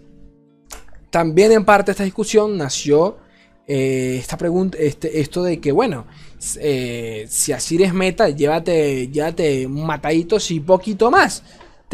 también 1.10 1.52
en 1.52 1.64
parte 1.64 1.92
esta 1.92 2.04
discusión 2.04 2.56
nació 2.56 3.18
eh, 3.66 4.16
esta 4.18 4.36
pregunta, 4.36 4.76
este, 4.80 5.20
esto 5.20 5.44
de 5.44 5.60
que, 5.60 5.70
bueno, 5.70 6.06
si 6.40 7.52
Asir 7.52 7.82
es 7.82 7.94
meta, 7.94 8.28
llévate, 8.30 9.06
llévate 9.08 9.68
mataditos 9.68 10.50
y 10.50 10.58
poquito 10.58 11.10
más 11.12 11.44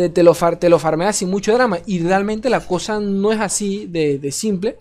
te, 0.08 0.22
lo, 0.22 0.34
te 0.34 0.68
lo 0.68 0.78
farmeas 0.78 1.16
sin 1.16 1.30
mucho 1.30 1.52
drama. 1.52 1.78
Y 1.86 1.98
realmente 2.00 2.48
la 2.48 2.60
cosa 2.60 3.00
no 3.00 3.32
es 3.32 3.40
así 3.40 3.86
de, 3.86 4.30
simple. 4.30 4.76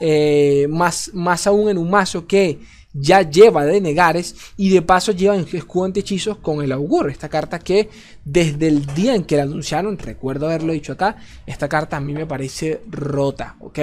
Eh, 0.00 0.66
más, 0.70 1.10
más 1.12 1.46
aún 1.46 1.68
en 1.68 1.78
un 1.78 1.90
mazo 1.90 2.26
que 2.26 2.58
ya 2.94 3.22
lleva 3.22 3.64
de 3.64 3.80
Negares 3.80 4.34
y 4.56 4.70
de 4.70 4.82
paso 4.82 5.12
lleva 5.12 5.36
en 5.36 5.46
escudo 5.52 5.92
hechizos 5.94 6.38
con 6.38 6.62
el 6.62 6.72
augur. 6.72 7.10
Esta 7.10 7.28
carta 7.28 7.58
que 7.58 7.88
desde 8.24 8.68
el 8.68 8.86
día 8.86 9.14
en 9.14 9.24
que 9.24 9.36
la 9.36 9.42
anunciaron, 9.42 9.98
recuerdo 9.98 10.46
haberlo 10.46 10.72
dicho 10.72 10.92
acá, 10.92 11.16
esta 11.46 11.68
carta 11.68 11.96
a 11.96 12.00
mí 12.00 12.12
me 12.12 12.26
parece 12.26 12.82
rota, 12.88 13.56
¿ok? 13.60 13.78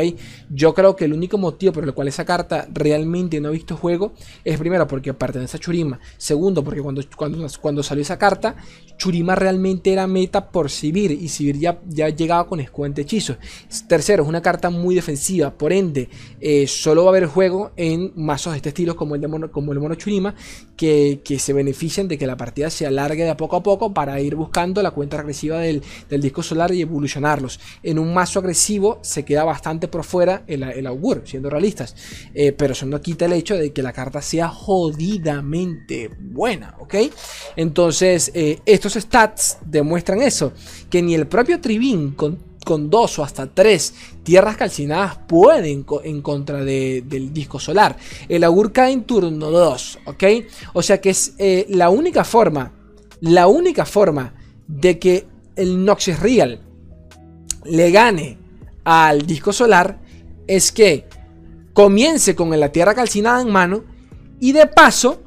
Yo 0.50 0.74
creo 0.74 0.96
que 0.96 1.06
el 1.06 1.14
único 1.14 1.38
motivo 1.38 1.74
por 1.74 1.84
el 1.84 1.94
cual 1.94 2.08
esa 2.08 2.26
carta 2.26 2.68
realmente 2.72 3.40
no 3.40 3.50
ha 3.50 3.52
visto 3.52 3.76
juego 3.76 4.14
es 4.44 4.58
primero 4.58 4.88
porque 4.88 5.14
pertenece 5.14 5.58
a 5.58 5.60
Churima, 5.60 6.00
segundo 6.18 6.64
porque 6.64 6.82
cuando, 6.82 7.04
cuando, 7.16 7.46
cuando 7.62 7.84
salió 7.84 8.02
esa 8.02 8.18
carta, 8.18 8.56
Churima 8.98 9.36
realmente 9.36 9.92
era 9.92 10.08
meta 10.08 10.50
por 10.52 10.70
Sivir 10.70 11.12
y 11.12 11.28
Sivir 11.30 11.58
ya, 11.58 11.80
ya 11.88 12.10
llegaba 12.10 12.48
con 12.48 12.60
escudo 12.60 12.80
hechizos. 12.98 13.38
Tercero, 13.88 14.24
es 14.24 14.30
una 14.30 14.42
carta 14.42 14.70
muy 14.70 14.96
defensiva, 14.96 15.52
por 15.52 15.74
ende, 15.74 16.10
eh, 16.40 16.66
solo 16.68 17.04
va 17.04 17.10
a 17.10 17.12
haber 17.12 17.28
juego 17.28 17.72
en 17.76 18.14
mazos 18.16 18.54
de 18.54 18.58
este 18.58 18.70
estilo 18.70 18.96
como 19.00 19.16
el, 19.16 19.22
de 19.22 19.28
mono, 19.28 19.52
como 19.52 19.72
el 19.72 19.80
mono 19.80 19.96
Churima, 19.96 20.36
que, 20.76 21.22
se 21.40 21.54
benefician 21.54 22.08
de 22.08 22.18
que 22.18 22.28
la 22.28 22.36
partida 22.36 22.70
se 22.70 22.86
alargue 22.86 23.24
de 23.24 23.30
a 23.30 23.38
poco 23.38 23.56
a 23.56 23.64
poco 23.64 23.94
para 23.94 24.20
ir 24.20 24.36
buscando 24.36 24.84
la 24.84 24.92
cuenta 24.92 25.18
agresiva 25.18 25.60
del, 25.60 25.82
disco 26.10 26.44
solar 26.44 26.74
y 26.74 26.82
evolucionarlos. 26.82 27.60
En 27.82 27.98
un 27.98 28.14
mazo 28.14 28.40
agresivo 28.40 29.00
se 29.02 29.24
queda 29.24 29.46
bastante 29.46 29.88
por 29.88 30.04
fuera 30.04 30.44
el, 30.48 30.86
augur, 30.86 31.24
siendo 31.26 31.50
realistas. 31.50 31.96
Eh, 32.34 32.52
pero 32.52 32.74
eso 32.74 32.86
no 32.86 33.02
quita 33.02 33.26
el 33.26 33.34
hecho 33.34 33.56
de 33.56 33.72
que 33.72 33.82
la 33.82 33.94
carta 33.94 34.22
sea 34.22 34.50
jodidamente 34.50 36.12
buena, 36.20 36.76
¿ok? 36.80 36.96
Entonces, 37.56 38.32
eh, 38.34 38.60
estos 38.66 38.94
stats 38.94 39.60
demuestran 39.66 40.22
eso, 40.22 40.52
que 40.90 41.02
ni 41.02 41.16
el 41.16 41.28
propio 41.28 41.62
Tribin 41.62 42.12
con 42.12 42.49
con 42.70 42.92
dos 42.92 43.18
o 43.18 43.24
hasta 43.24 43.48
tres 43.48 43.96
tierras 44.22 44.56
calcinadas 44.56 45.18
pueden 45.28 45.88
en 46.04 46.22
contra 46.22 46.64
del 46.64 47.34
disco 47.34 47.60
solar. 47.60 47.98
El 48.28 48.44
augur 48.44 48.72
cae 48.72 48.92
en 48.92 49.06
turno 49.06 49.50
2, 49.50 50.00
¿ok? 50.06 50.24
O 50.74 50.84
sea 50.84 51.02
que 51.02 51.10
es 51.10 51.34
eh, 51.40 51.66
la 51.70 51.90
única 51.90 52.24
forma, 52.24 52.72
la 53.22 53.48
única 53.48 53.88
forma 53.88 54.36
de 54.68 55.00
que 55.00 55.26
el 55.56 55.84
Noxus 55.84 56.20
Real 56.20 56.62
le 57.66 57.90
gane 57.90 58.38
al 58.84 59.26
disco 59.26 59.52
solar 59.52 59.98
es 60.46 60.72
que 60.72 61.08
comience 61.74 62.36
con 62.36 62.52
la 62.60 62.72
tierra 62.72 62.94
calcinada 62.94 63.42
en 63.42 63.50
mano 63.50 63.84
y 64.40 64.52
de 64.52 64.68
paso 64.68 65.24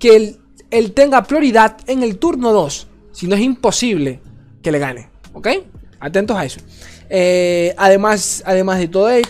que 0.00 0.16
él, 0.16 0.40
él 0.72 0.94
tenga 0.94 1.22
prioridad 1.22 1.76
en 1.86 2.02
el 2.02 2.18
turno 2.18 2.52
2. 2.52 2.88
Si 3.12 3.28
no 3.28 3.36
es 3.36 3.42
imposible 3.42 4.20
que 4.60 4.72
le 4.72 4.80
gane, 4.80 5.10
¿ok? 5.32 5.46
Atentos 6.02 6.36
a 6.36 6.44
eso. 6.44 6.60
Eh, 7.08 7.74
además, 7.78 8.42
además, 8.44 8.80
de 8.80 8.88
todo, 8.88 9.08
e-, 9.08 9.22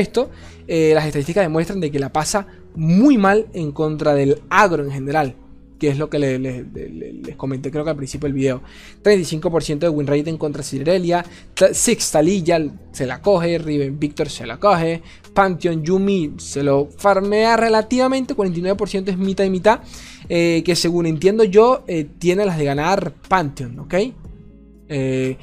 esto, 0.00 0.30
eh, 0.66 0.90
las 0.94 1.06
estadísticas 1.06 1.44
demuestran 1.44 1.78
de 1.78 1.92
que 1.92 2.00
la 2.00 2.12
pasa 2.12 2.48
muy 2.74 3.18
mal 3.18 3.46
en 3.52 3.70
contra 3.70 4.12
del 4.14 4.42
agro 4.50 4.84
en 4.84 4.90
general. 4.90 5.36
Que 5.78 5.88
es 5.88 5.98
lo 5.98 6.08
que 6.08 6.18
les 6.18 7.36
comenté 7.36 7.72
creo 7.72 7.84
que 7.84 7.90
al 7.90 7.96
principio 7.96 8.26
del 8.26 8.34
video. 8.34 8.62
35% 9.02 9.78
de 9.78 9.88
win 9.88 10.06
rate 10.06 10.30
en 10.30 10.38
contra 10.38 10.62
Cirelia. 10.62 11.24
Six 11.72 12.10
Talilla 12.12 12.60
se 12.92 13.04
la 13.06 13.20
coge. 13.20 13.58
Riven 13.58 13.98
Victor 13.98 14.28
se 14.28 14.46
la 14.46 14.58
coge. 14.58 15.02
Pantheon 15.34 15.82
Yumi 15.82 16.34
se 16.38 16.62
lo 16.62 16.88
farmea 16.96 17.56
relativamente. 17.56 18.34
49% 18.36 19.08
es 19.08 19.18
mitad 19.18 19.44
y 19.44 19.50
mitad. 19.50 19.80
Eh, 20.28 20.62
que 20.64 20.76
según 20.76 21.06
entiendo 21.06 21.42
yo, 21.42 21.84
tiene 22.18 22.46
las 22.46 22.58
de 22.58 22.64
ganar 22.64 23.12
Pantheon, 23.28 23.80
¿ok? 23.80 23.94
Eh, 24.88 25.38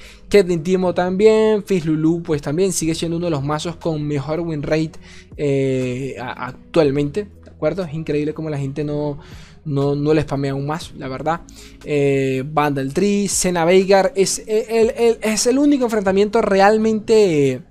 Timo 0.64 0.94
también, 0.94 1.64
Lulu 1.86 2.22
pues 2.22 2.42
también 2.42 2.72
sigue 2.72 2.94
siendo 2.94 3.18
uno 3.18 3.28
de 3.28 3.32
los 3.32 3.44
mazos 3.44 3.78
con 3.78 4.06
mejor 4.06 4.42
win 4.42 4.62
rate 4.62 4.94
eh, 5.38 6.16
actualmente, 6.20 7.28
¿de 7.44 7.50
acuerdo? 7.50 7.84
Es 7.84 7.94
increíble 7.94 8.34
como 8.34 8.50
la 8.50 8.58
gente 8.58 8.84
no, 8.84 9.20
no, 9.66 9.96
no 9.96 10.14
le 10.14 10.22
spamea 10.22 10.52
aún 10.52 10.68
más, 10.68 10.94
la 10.96 11.08
verdad. 11.08 11.42
Eh, 11.84 12.44
Vandal 12.46 12.94
Tree, 12.94 13.28
Sena 13.28 13.66
Veigar 13.66 14.14
es 14.16 14.44
el, 14.46 15.18
es 15.22 15.48
el 15.48 15.58
único 15.58 15.86
enfrentamiento 15.86 16.42
realmente, 16.42 17.64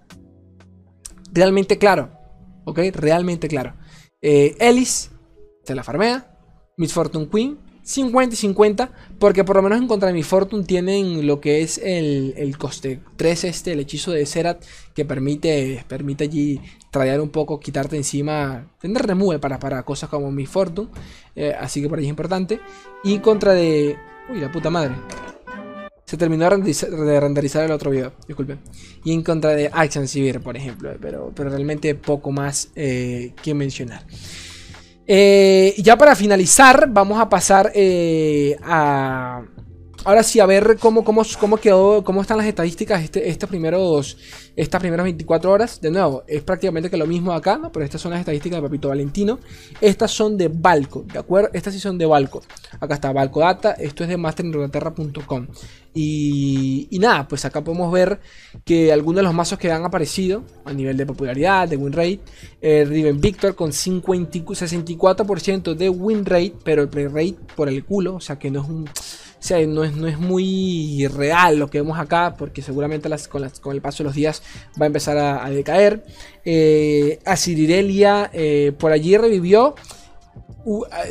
realmente 1.33 1.79
claro. 1.79 2.19
¿Ok? 2.65 2.81
Realmente 2.93 3.49
claro. 3.49 3.75
Eh, 4.21 4.55
Ellis 4.59 5.11
se 5.65 5.75
la 5.75 5.83
farmea. 5.83 6.35
Miss 6.77 6.93
Fortune 6.93 7.29
Queen 7.29 7.59
50 7.89 8.35
y 8.35 8.37
50, 8.37 8.93
porque 9.19 9.45
por 9.45 9.57
lo 9.57 9.63
menos 9.63 9.79
en 9.79 9.89
contra 9.89 10.09
de 10.09 10.13
mi 10.13 10.23
Fortune 10.23 10.65
tienen 10.65 11.27
lo 11.27 11.41
que 11.41 11.63
es 11.63 11.81
el, 11.83 12.55
coste 12.59 13.01
3, 13.17 13.45
este, 13.45 13.73
el 13.73 13.81
hechizo 13.81 14.13
de 14.13 14.27
Serat, 14.27 14.63
que 14.95 15.07
permite, 15.07 15.83
permite 15.89 16.25
allí 16.25 16.61
traer 16.91 17.19
un 17.19 17.31
poco, 17.31 17.59
quitarte 17.59 17.97
encima, 17.97 18.71
tener 18.79 19.07
remove 19.07 19.39
para, 19.39 19.59
para 19.59 19.83
cosas 19.85 20.11
como 20.11 20.31
mi 20.31 20.45
Fortune, 20.45 20.91
eh, 21.35 21.55
así 21.59 21.81
que 21.81 21.89
por 21.89 21.99
ahí 21.99 22.05
es 22.05 22.11
importante. 22.11 22.61
Y 23.05 23.21
contra 23.21 23.55
de... 23.55 23.97
Uy, 24.31 24.39
la 24.39 24.53
puta 24.53 24.69
madre. 24.69 24.95
Se 26.05 26.19
terminó 26.19 26.45
de 26.45 27.21
renderizar, 27.21 27.65
el 27.65 27.71
otro 27.71 27.91
video, 27.91 28.13
disculpen. 28.27 28.59
Y 29.03 29.15
en 29.15 29.23
contra 29.23 29.53
de 29.53 29.71
Action 29.73 30.07
Civil, 30.07 30.41
por 30.41 30.59
ejemplo, 30.59 30.95
pero, 31.01 31.33
pero 31.35 31.49
realmente 31.49 31.95
poco 31.95 32.33
más 32.33 32.69
eh, 32.77 33.33
que 33.43 33.55
mencionar. 33.55 34.05
Eh, 35.11 35.75
ya 35.79 35.97
para 35.97 36.15
finalizar, 36.15 36.87
vamos 36.91 37.19
a 37.19 37.31
pasar 37.31 37.73
eh, 37.75 38.57
a. 38.63 39.43
Ahora 40.09 40.23
sí, 40.23 40.41
a 40.41 40.47
ver 40.47 40.79
cómo, 40.81 41.05
cómo, 41.05 41.21
cómo 41.39 41.59
quedó, 41.59 42.03
cómo 42.03 42.23
están 42.23 42.39
las 42.39 42.47
estadísticas 42.47 43.03
este, 43.03 43.29
estos 43.29 43.47
primeros, 43.47 44.17
estas 44.57 44.81
primeras 44.81 45.05
24 45.05 45.53
horas. 45.53 45.83
De 45.83 45.91
nuevo, 45.91 46.25
es 46.27 46.43
prácticamente 46.43 46.89
que 46.89 46.97
lo 46.97 47.07
mismo 47.07 47.31
acá, 47.35 47.59
¿no? 47.59 47.71
Pero 47.71 47.85
estas 47.85 48.01
son 48.01 48.13
las 48.13 48.21
estadísticas 48.21 48.57
de 48.57 48.63
Papito 48.63 48.89
Valentino. 48.89 49.39
Estas 49.83 50.11
son 50.11 50.39
de 50.39 50.49
Balco, 50.49 51.05
¿de 51.13 51.19
acuerdo? 51.19 51.51
Estas 51.53 51.75
sí 51.75 51.79
son 51.79 51.99
de 51.99 52.07
Balco. 52.07 52.41
Acá 52.81 52.95
está 52.95 53.13
Balco 53.13 53.41
Data, 53.41 53.73
esto 53.73 54.03
es 54.03 54.09
de 54.09 54.17
masterinrogaterra.com. 54.17 55.47
Y, 55.93 56.89
y 56.91 56.99
nada, 57.01 57.29
pues 57.29 57.45
acá 57.45 57.63
podemos 57.63 57.93
ver 57.93 58.19
que 58.65 58.91
algunos 58.91 59.17
de 59.17 59.25
los 59.25 59.35
mazos 59.35 59.59
que 59.59 59.71
han 59.71 59.85
aparecido 59.85 60.43
a 60.65 60.73
nivel 60.73 60.97
de 60.97 61.05
popularidad, 61.05 61.69
de 61.69 61.77
win 61.77 61.93
rate, 61.93 62.21
eh, 62.63 62.87
Riven 62.89 63.21
Victor 63.21 63.55
con 63.55 63.75
50, 63.75 64.39
64% 64.39 65.75
de 65.75 65.91
win 65.91 66.25
rate, 66.25 66.55
pero 66.65 66.81
el 66.81 66.89
play 66.89 67.09
rate 67.09 67.37
por 67.55 67.69
el 67.69 67.85
culo, 67.85 68.15
o 68.15 68.21
sea 68.21 68.39
que 68.39 68.51
no 68.51 68.63
es 68.63 68.69
un... 68.71 68.89
O 69.39 69.43
sea, 69.43 69.65
no 69.67 69.85
es, 69.85 69.95
no 69.95 70.09
es 70.09 70.19
muy 70.19 71.07
real 71.09 71.59
lo 71.59 71.71
que 71.71 71.79
vemos 71.81 71.99
acá, 71.99 72.35
porque 72.37 72.61
seguramente 72.61 73.09
con, 73.29 73.75
el 73.75 73.81
paso 73.81 74.03
de 74.03 74.05
los 74.05 74.15
días 74.15 74.43
va 74.81 74.85
a 74.85 74.87
empezar 74.87 75.17
a, 75.17 75.49
decaer. 75.51 76.05
Eh, 76.45 77.21
eh, 77.25 78.73
por 78.79 78.93
allí 78.93 79.17
revivió 79.17 79.75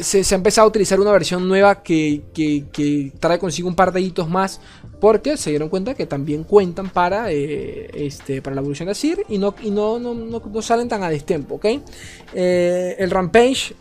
se, 0.01 0.23
ha 0.33 0.37
empezado 0.37 0.65
a 0.65 0.69
utilizar 0.69 0.99
una 0.99 1.11
versión 1.11 1.47
nueva 1.47 1.81
que, 1.81 3.11
trae 3.19 3.39
consigo 3.39 3.67
un 3.67 3.75
par 3.75 3.91
de 3.91 4.01
hitos 4.01 4.29
más 4.29 4.59
porque 4.99 5.37
se 5.37 5.51
dieron 5.51 5.69
cuenta 5.69 5.93
que 5.93 6.05
también 6.05 6.43
cuentan 6.43 6.89
para, 6.89 7.31
eh, 7.31 7.89
este, 7.93 8.41
para 8.41 8.55
la 8.55 8.61
evolución 8.61 8.87
de 8.87 8.95
Sir 8.95 9.25
y 9.29 9.37
no, 9.37 9.53
y 9.61 9.69
no, 9.69 9.99
no, 9.99 10.61
salen 10.61 10.87
tan 10.87 11.03
a 11.03 11.09
destempo, 11.09 11.55
¿ok? 11.55 11.65
Eh, 12.33 12.95
el 12.97 13.11
Rampage, 13.11 13.75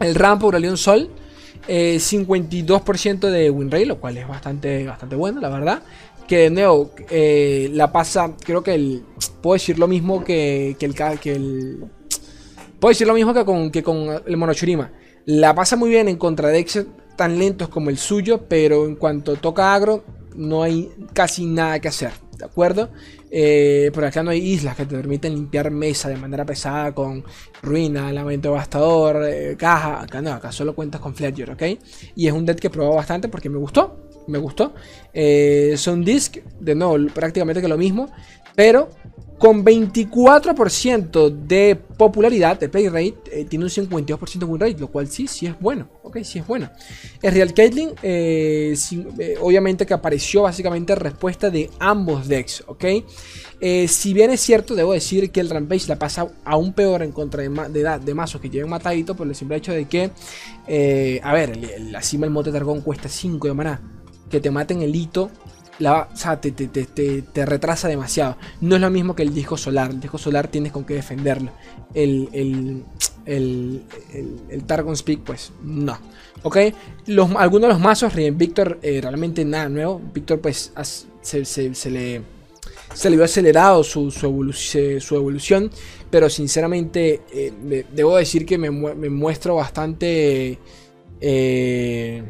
el 0.00 0.14
Ramp 0.14 0.42
Aurelion 0.44 0.76
Sol, 0.76 1.10
52% 1.68 3.28
eh, 3.28 3.30
de 3.30 3.50
win 3.50 3.70
rate, 3.70 3.86
lo 3.86 4.00
cual 4.00 4.16
es 4.18 4.26
bastante, 4.26 4.84
bastante 4.84 5.16
bueno, 5.16 5.40
la 5.40 5.48
verdad. 5.48 5.82
Que 6.26 6.38
de 6.38 6.50
nuevo, 6.50 6.92
la 7.10 7.92
pasa, 7.92 8.32
creo 8.44 8.62
que 8.62 8.74
el, 8.74 9.02
puedo 9.42 9.54
decir 9.54 9.78
lo 9.78 9.88
mismo 9.88 10.24
que, 10.24 10.76
el, 10.80 10.94
que 11.20 11.32
el 11.32 11.84
Puedo 12.82 12.90
decir 12.90 13.06
lo 13.06 13.14
mismo 13.14 13.32
que 13.32 13.44
con, 13.44 13.70
que 13.70 13.80
con 13.80 14.08
el 14.26 14.36
Monochurima. 14.36 14.90
La 15.24 15.54
pasa 15.54 15.76
muy 15.76 15.88
bien 15.88 16.08
en 16.08 16.16
contra 16.16 16.48
de 16.48 16.54
decks 16.54 16.84
tan 17.14 17.38
lentos 17.38 17.68
como 17.68 17.90
el 17.90 17.96
suyo, 17.96 18.46
pero 18.48 18.86
en 18.86 18.96
cuanto 18.96 19.36
toca 19.36 19.72
agro, 19.72 20.02
no 20.34 20.64
hay 20.64 20.90
casi 21.12 21.46
nada 21.46 21.78
que 21.78 21.86
hacer. 21.86 22.10
¿De 22.36 22.44
acuerdo? 22.44 22.90
Eh, 23.34 23.90
por 23.94 24.04
acá 24.04 24.22
no 24.22 24.30
hay 24.30 24.46
islas 24.46 24.76
que 24.76 24.84
te 24.84 24.94
permiten 24.94 25.34
limpiar 25.34 25.70
mesa 25.70 26.10
de 26.10 26.16
manera 26.16 26.44
pesada 26.44 26.92
con 26.92 27.24
ruina, 27.62 28.12
lamento 28.12 28.50
devastador, 28.50 29.24
eh, 29.26 29.56
caja. 29.56 30.02
Acá 30.02 30.20
no, 30.20 30.32
acá 30.32 30.52
solo 30.52 30.74
cuentas 30.74 31.00
con 31.00 31.14
Fledger, 31.14 31.50
¿ok? 31.50 31.62
Y 32.14 32.26
es 32.26 32.32
un 32.34 32.44
deck 32.44 32.60
que 32.60 32.66
he 32.66 32.70
probado 32.70 32.96
bastante 32.96 33.28
porque 33.28 33.48
me 33.48 33.56
gustó. 33.56 34.10
Me 34.26 34.36
gustó. 34.36 34.74
Eh, 35.14 35.74
son 35.78 36.04
Disc, 36.04 36.36
de 36.60 36.74
nuevo, 36.74 36.98
prácticamente 37.14 37.62
que 37.62 37.68
lo 37.68 37.78
mismo. 37.78 38.10
Pero 38.54 38.90
con 39.38 39.64
24% 39.64 41.30
de 41.30 41.76
popularidad, 41.96 42.60
de 42.60 42.68
play 42.68 42.88
rate, 42.88 43.16
eh, 43.32 43.44
tiene 43.44 43.64
un 43.64 43.70
52% 43.70 44.38
de 44.38 44.44
win 44.44 44.60
rate, 44.60 44.78
lo 44.78 44.86
cual 44.86 45.08
sí, 45.08 45.26
sí 45.26 45.46
es 45.46 45.58
bueno. 45.58 45.88
Ok, 46.04 46.18
sí 46.22 46.38
es 46.38 46.46
bueno. 46.46 46.70
El 47.20 47.32
Real 47.32 47.52
Caitlyn, 47.52 47.90
eh, 48.02 48.74
eh, 49.18 49.34
obviamente 49.40 49.84
que 49.84 49.94
apareció 49.94 50.42
básicamente 50.42 50.94
respuesta 50.94 51.50
de 51.50 51.70
ambos 51.80 52.28
decks, 52.28 52.62
ok. 52.66 52.84
si 53.88 54.14
bien 54.14 54.30
es 54.30 54.40
cierto, 54.40 54.74
debo 54.74 54.92
decir 54.92 55.30
que 55.30 55.40
el 55.40 55.50
Rampage 55.50 55.88
la 55.88 55.98
pasa 55.98 56.28
aún 56.44 56.72
peor 56.72 57.02
en 57.02 57.12
contra 57.12 57.42
de, 57.42 57.48
de, 57.48 57.98
de 57.98 58.14
mazos 58.14 58.40
que 58.40 58.48
lleven 58.48 58.70
matadito 58.70 59.16
por 59.16 59.26
el 59.26 59.34
simple 59.34 59.56
hecho 59.56 59.72
de 59.72 59.86
que, 59.86 60.10
a 61.22 61.32
ver, 61.32 61.80
la 61.80 62.00
cima 62.02 62.26
del 62.26 62.32
mote 62.32 62.52
Targón 62.52 62.80
cuesta 62.80 63.08
5 63.08 63.48
de 63.48 63.54
maná. 63.54 63.80
Que 64.30 64.40
te 64.40 64.50
maten 64.50 64.80
el 64.80 64.94
hito 64.94 65.30
te, 65.82 67.46
retrasa 67.46 67.88
demasiado. 67.88 68.36
No 68.60 68.76
es 68.76 68.80
lo 68.80 68.90
mismo 68.90 69.14
que 69.14 69.22
el 69.22 69.34
disco 69.34 69.56
solar. 69.56 69.90
El 69.90 70.00
disco 70.00 70.18
solar 70.18 70.48
tienes 70.48 70.72
con 70.72 70.84
qué 70.84 70.94
defenderlo. 70.94 71.50
El, 71.94 72.28
el, 72.32 72.84
el, 73.26 73.82
el, 74.50 74.64
Targon 74.64 74.96
Speak, 74.96 75.20
pues 75.20 75.52
no. 75.62 75.98
Ok, 76.42 76.56
algunos 77.36 77.68
de 77.68 77.74
los 77.74 77.80
mazos, 77.80 78.12
Victor, 78.34 78.78
eh, 78.82 79.00
realmente 79.00 79.44
nada 79.44 79.68
nuevo. 79.68 80.00
Victor, 80.12 80.40
pues 80.40 80.72
se, 81.22 81.44
se, 81.44 81.90
le 81.90 82.22
se 82.94 83.10
le 83.10 83.16
vio 83.16 83.24
acelerado 83.24 83.84
su, 83.84 84.10
su, 84.10 84.26
evolución, 84.26 85.70
pero 86.10 86.28
sinceramente 86.28 87.22
eh, 87.32 87.84
debo 87.92 88.16
decir 88.16 88.44
que 88.44 88.58
me, 88.58 88.70
me 88.70 89.08
muestro 89.08 89.54
bastante 89.54 90.58
eh, 91.20 92.22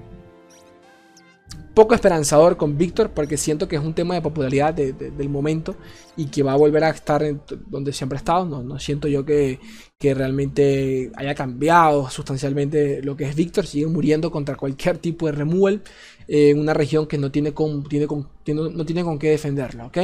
poco 1.75 1.95
esperanzador 1.95 2.57
con 2.57 2.77
Víctor 2.77 3.11
porque 3.11 3.37
siento 3.37 3.67
que 3.67 3.77
es 3.77 3.83
un 3.83 3.95
tema 3.95 4.15
de 4.15 4.21
popularidad 4.23 4.75
del 4.75 5.29
momento 5.29 5.77
y 6.17 6.27
que 6.27 6.43
va 6.43 6.53
a 6.53 6.57
volver 6.57 6.85
a 6.85 6.91
estar 6.91 7.25
donde 7.67 7.93
siempre 7.93 8.17
ha 8.17 8.19
estado. 8.21 8.45
No, 8.45 8.79
siento 8.79 9.09
yo 9.09 9.25
que, 9.25 9.59
realmente 10.01 11.13
haya 11.15 11.35
cambiado 11.35 12.11
sustancialmente 12.11 13.03
lo 13.03 13.17
que 13.17 13.25
es 13.25 13.37
Víctor. 13.37 13.67
Sigue 13.67 13.87
muriendo 13.87 14.31
contra 14.31 14.57
cualquier 14.57 14.99
tipo 14.99 15.27
de 15.27 15.33
removal 15.33 15.83
en 16.27 16.59
una 16.59 16.75
región 16.75 17.07
que 17.07 17.19
no 17.19 17.31
tiene 17.31 17.53
con, 17.53 17.85
tiene 17.85 18.07
con, 18.07 18.29
no 18.47 18.85
tiene 18.85 19.05
con 19.05 19.19
qué 19.19 19.31
defenderla. 19.31 19.87
¿ok? 19.87 19.97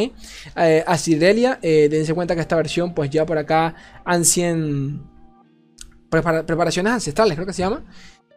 Eh, 0.56 0.84
a 0.86 0.96
Sirelia, 0.96 1.58
eh, 1.62 1.88
dense 1.90 2.14
cuenta 2.14 2.34
que 2.34 2.40
esta 2.40 2.56
versión 2.56 2.94
pues 2.94 3.10
ya 3.10 3.26
por 3.26 3.38
acá 3.38 3.74
Ancien 4.04 5.02
preparaciones 6.10 6.92
ancestrales 6.92 7.34
creo 7.34 7.46
que 7.46 7.52
se 7.52 7.62
llama. 7.62 7.84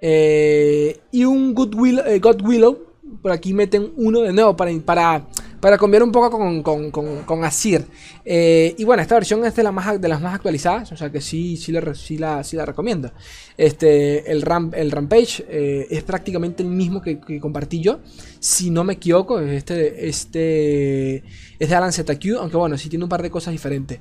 Eh, 0.02 1.00
y 1.12 1.26
un 1.26 1.54
Good, 1.54 1.76
God 2.20 2.42
Willow 2.42 2.91
por 3.22 3.32
aquí 3.32 3.54
meten 3.54 3.92
uno 3.96 4.22
de 4.22 4.34
nuevo 4.34 4.56
para, 4.56 4.72
para, 4.80 5.28
para 5.60 5.78
cambiar 5.78 6.04
un 6.04 6.12
poco 6.12 6.32
con, 6.32 6.64
con, 6.64 6.92
con, 7.24 7.44
Asir. 7.44 7.86
Eh, 8.26 8.76
y 8.78 8.84
bueno, 8.84 9.02
esta 9.02 9.16
versión 9.16 9.46
es 9.46 9.56
de, 9.56 9.64
la 9.64 9.72
más, 9.72 10.00
de 10.00 10.08
las 10.08 10.22
más 10.22 10.36
actualizadas, 10.36 10.92
o 10.92 10.98
sea 10.98 11.12
que 11.12 11.22
sí, 11.22 11.58
sí, 11.58 11.72
la, 11.72 11.94
sí, 11.96 12.18
la, 12.18 12.44
sí 12.44 12.56
la 12.56 12.66
recomiendo. 12.66 13.12
Este, 13.58 14.32
el, 14.32 14.42
Ram, 14.42 14.72
el 14.74 14.92
Rampage 14.92 15.46
eh, 15.50 15.88
es 15.90 16.04
prácticamente 16.04 16.64
el 16.64 16.70
mismo 16.70 17.02
que, 17.02 17.20
compartí 17.40 17.82
yo, 17.82 18.00
si 18.40 18.70
no 18.70 18.84
me 18.84 18.94
equivoco. 18.94 19.40
Este, 19.40 20.08
este 20.08 21.24
es 21.60 21.70
de 21.70 21.76
Alan 21.76 21.94
ZQ, 21.94 22.38
aunque 22.40 22.58
bueno, 22.58 22.78
sí 22.78 22.90
tiene 22.90 23.06
un 23.06 23.10
par 23.10 23.22
de 23.22 23.30
cosas 23.30 23.52
diferentes. 23.52 24.00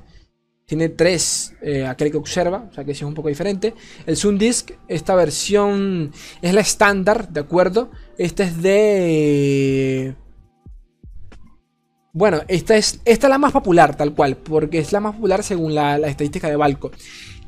Tiene 0.70 0.88
tres, 0.88 1.52
eh, 1.62 1.84
aquel 1.84 2.12
que 2.12 2.16
observa, 2.16 2.68
o 2.70 2.72
sea 2.72 2.84
que 2.84 2.94
sí 2.94 3.00
es 3.00 3.08
un 3.08 3.14
poco 3.14 3.28
diferente. 3.28 3.74
El 4.06 4.16
Zoom 4.16 4.38
Disk, 4.38 4.70
esta 4.86 5.16
versión 5.16 6.12
es 6.40 6.54
la 6.54 6.60
estándar, 6.60 7.28
¿de 7.28 7.40
acuerdo? 7.40 7.90
Esta 8.16 8.44
es 8.44 8.62
de... 8.62 10.14
Bueno, 12.12 12.42
esta 12.46 12.76
es, 12.76 13.00
esta 13.04 13.26
es 13.26 13.30
la 13.30 13.38
más 13.38 13.50
popular, 13.50 13.96
tal 13.96 14.14
cual, 14.14 14.36
porque 14.36 14.78
es 14.78 14.92
la 14.92 15.00
más 15.00 15.16
popular 15.16 15.42
según 15.42 15.74
la, 15.74 15.96
estadística 15.96 16.48
de 16.48 16.54
Balco. 16.54 16.92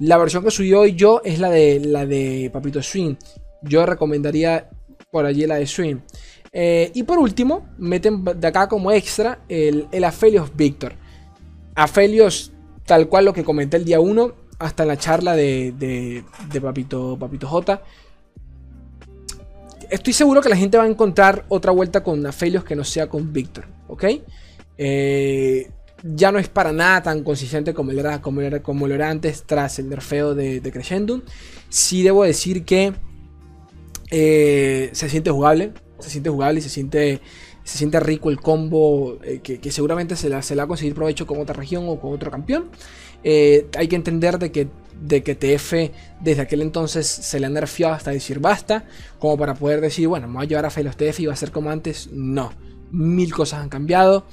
La 0.01 0.19
versión 0.19 0.43
que 0.43 0.51
subí 0.51 0.73
hoy 0.73 0.97
yo 0.97 1.23
es 1.25 1.39
la 1.39 1.49
de, 1.49 1.79
la 1.79 2.05
de 2.05 2.51
Papito 2.53 2.83
Swing. 2.83 3.15
Yo 3.63 3.87
recomendaría 3.87 4.69
por 5.13 5.27
allí 5.27 5.47
la 5.47 5.59
de 5.59 5.69
Swing. 5.69 5.99
Eh, 6.51 6.91
y 6.93 7.05
por 7.05 7.21
último, 7.21 7.69
meten 7.79 8.25
de 8.25 8.49
acá 8.49 8.69
como 8.69 8.91
extra 8.91 9.45
el, 9.49 9.87
el 9.93 10.03
Aphelios 10.03 10.51
Victor. 10.57 10.95
Aphelios 11.77 12.52
tal 12.85 13.09
cual 13.09 13.25
lo 13.25 13.33
que 13.33 13.45
comenté 13.45 13.77
el 13.77 13.85
día 13.85 14.01
1 14.01 14.35
hasta 14.59 14.85
la 14.85 14.97
charla 14.97 15.35
de, 15.35 15.73
de, 15.79 16.61
Papito, 16.61 17.17
Papito 17.19 17.47
J. 17.49 17.83
Estoy 19.91 20.13
seguro 20.13 20.41
que 20.41 20.49
la 20.49 20.57
gente 20.57 20.79
va 20.79 20.85
a 20.85 20.89
encontrar 20.89 21.45
otra 21.49 21.73
vuelta 21.73 22.03
con 22.03 22.25
Aphelios 22.27 22.65
que 22.65 22.77
no 22.77 22.85
sea 22.85 23.09
con 23.09 23.33
Víctor, 23.33 23.67
¿ok? 23.89 24.05
Eh, 24.79 25.71
ya 26.03 26.33
no 26.33 26.39
es 26.39 26.49
para 26.49 26.73
nada 26.73 27.03
tan 27.03 27.23
consistente 27.23 27.75
como, 27.75 27.93
era, 27.93 28.21
como, 28.21 28.41
era, 28.41 28.63
como 28.63 28.89
lo 28.89 28.95
era 28.95 29.11
antes 29.11 29.45
tras 29.45 29.79
el 29.79 29.89
nerfeo 29.89 30.35
de, 30.35 30.61
de 30.61 30.73
Crescendum. 30.73 31.23
Sí 31.69 32.03
debo 32.03 32.25
decir 32.25 32.65
que 32.65 32.93
Eh, 34.15 34.91
se 34.93 35.09
siente 35.09 35.31
jugable, 35.31 35.73
se 35.99 36.11
siente 36.11 36.29
jugable 36.29 36.59
y 36.61 36.63
se 36.63 36.69
siente, 36.69 37.23
se 37.65 37.79
siente 37.79 38.01
rico 38.01 38.31
el 38.31 38.41
combo 38.41 39.19
eh, 39.23 39.41
que, 39.41 39.71
seguramente 39.71 40.17
se 40.17 40.29
la, 40.29 40.43
se 40.43 40.55
va 40.55 40.65
a 40.65 40.67
conseguir 40.67 40.95
provecho 40.95 41.27
con 41.27 41.41
otra 41.41 41.55
región 41.55 41.85
o 41.89 42.01
con 42.01 42.13
otro 42.13 42.31
campeón. 42.31 42.67
Eh, 43.25 43.67
hay 43.77 43.89
que 43.89 43.97
entender 43.97 44.39
de 44.39 44.51
que, 44.51 44.69
de 45.01 45.23
que 45.23 45.35
TF 45.35 45.93
desde 46.21 46.43
aquel 46.43 46.63
entonces 46.63 47.07
se 47.07 47.39
le 47.39 47.47
ha 47.47 47.51
nerfeado 47.51 47.95
hasta 47.95 48.11
decir 48.11 48.41
basta, 48.41 48.85
como 49.19 49.37
para 49.37 49.55
poder 49.55 49.81
decir, 49.81 50.09
bueno, 50.09 50.27
me 50.27 50.35
voy 50.35 50.45
a 50.45 50.49
llevar 50.49 50.67
a 50.67 50.71
Felos 50.71 50.97
TF 50.97 51.21
y 51.21 51.27
va 51.27 51.33
a 51.33 51.37
ser 51.37 51.53
como 51.53 51.71
antes. 51.71 52.11
No, 52.13 52.53
mil 52.91 53.33
cosas 53.33 53.61
han 53.61 53.69
cambiado. 53.69 54.27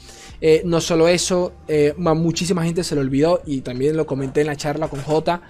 no 0.66 0.82
solo 0.82 1.08
eso, 1.08 1.54
muchísima 1.98 2.64
gente 2.64 2.84
se 2.84 2.96
lo 2.96 3.02
olvidó 3.02 3.42
y 3.46 3.62
también 3.62 3.96
lo 3.96 4.06
comenté 4.06 4.42
en 4.42 4.48
la 4.48 4.56
charla 4.56 4.88
con 4.88 5.02
J. 5.02 5.42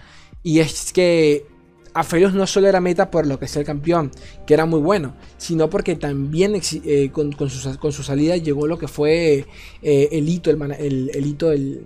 Y 0.43 0.59
es 0.59 0.91
que 0.93 1.45
Aphelios 1.99 2.33
no 2.33 2.47
solo 2.47 2.67
era 2.67 2.79
meta 2.79 3.11
por 3.11 3.27
lo 3.27 3.37
que 3.37 3.45
es 3.45 3.55
el 3.57 3.65
campeón, 3.65 4.09
que 4.45 4.53
era 4.53 4.65
muy 4.65 4.79
bueno, 4.79 5.15
sino 5.37 5.69
porque 5.69 5.97
también 5.97 6.59
eh, 6.85 7.11
con, 7.11 7.49
su, 7.49 8.03
salida 8.03 8.37
llegó 8.37 8.67
lo 8.67 8.79
que 8.79 8.87
fue 8.87 9.45
eh, 9.81 10.09
el 10.11 10.29
hito, 10.29 10.49
el, 10.49 11.09
el, 11.13 11.25
hito, 11.25 11.51
el, 11.51 11.83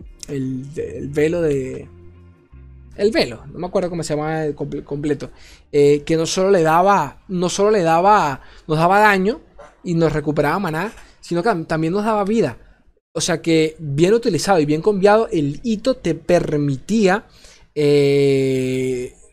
velo 1.09 1.41
de... 1.41 1.89
El 2.95 3.09
velo, 3.09 3.43
no 3.51 3.57
me 3.57 3.65
acuerdo 3.65 3.89
cómo 3.89 4.03
se 4.03 4.15
llama 4.15 4.53
completo. 4.85 5.31
Eh, 5.71 6.03
que 6.05 6.15
no 6.15 6.27
solo 6.27 6.51
le 6.51 6.61
daba, 6.61 7.23
no 7.27 7.49
solo 7.49 7.71
le 7.71 7.81
daba, 7.81 8.41
nos 8.67 8.77
daba 8.77 8.99
daño 8.99 9.41
y 9.83 9.95
nos 9.95 10.13
recuperaba 10.13 10.59
maná, 10.59 10.93
sino 11.21 11.41
que 11.41 11.49
también 11.65 11.91
nos 11.91 12.05
daba 12.05 12.23
vida. 12.23 12.59
O 13.13 13.21
sea 13.21 13.41
que 13.41 13.75
bien 13.79 14.13
utilizado 14.13 14.59
y 14.59 14.65
bien 14.65 14.83
cambiado, 14.83 15.27
el 15.31 15.59
hito 15.63 15.95
te 15.95 16.13
permitía 16.13 17.25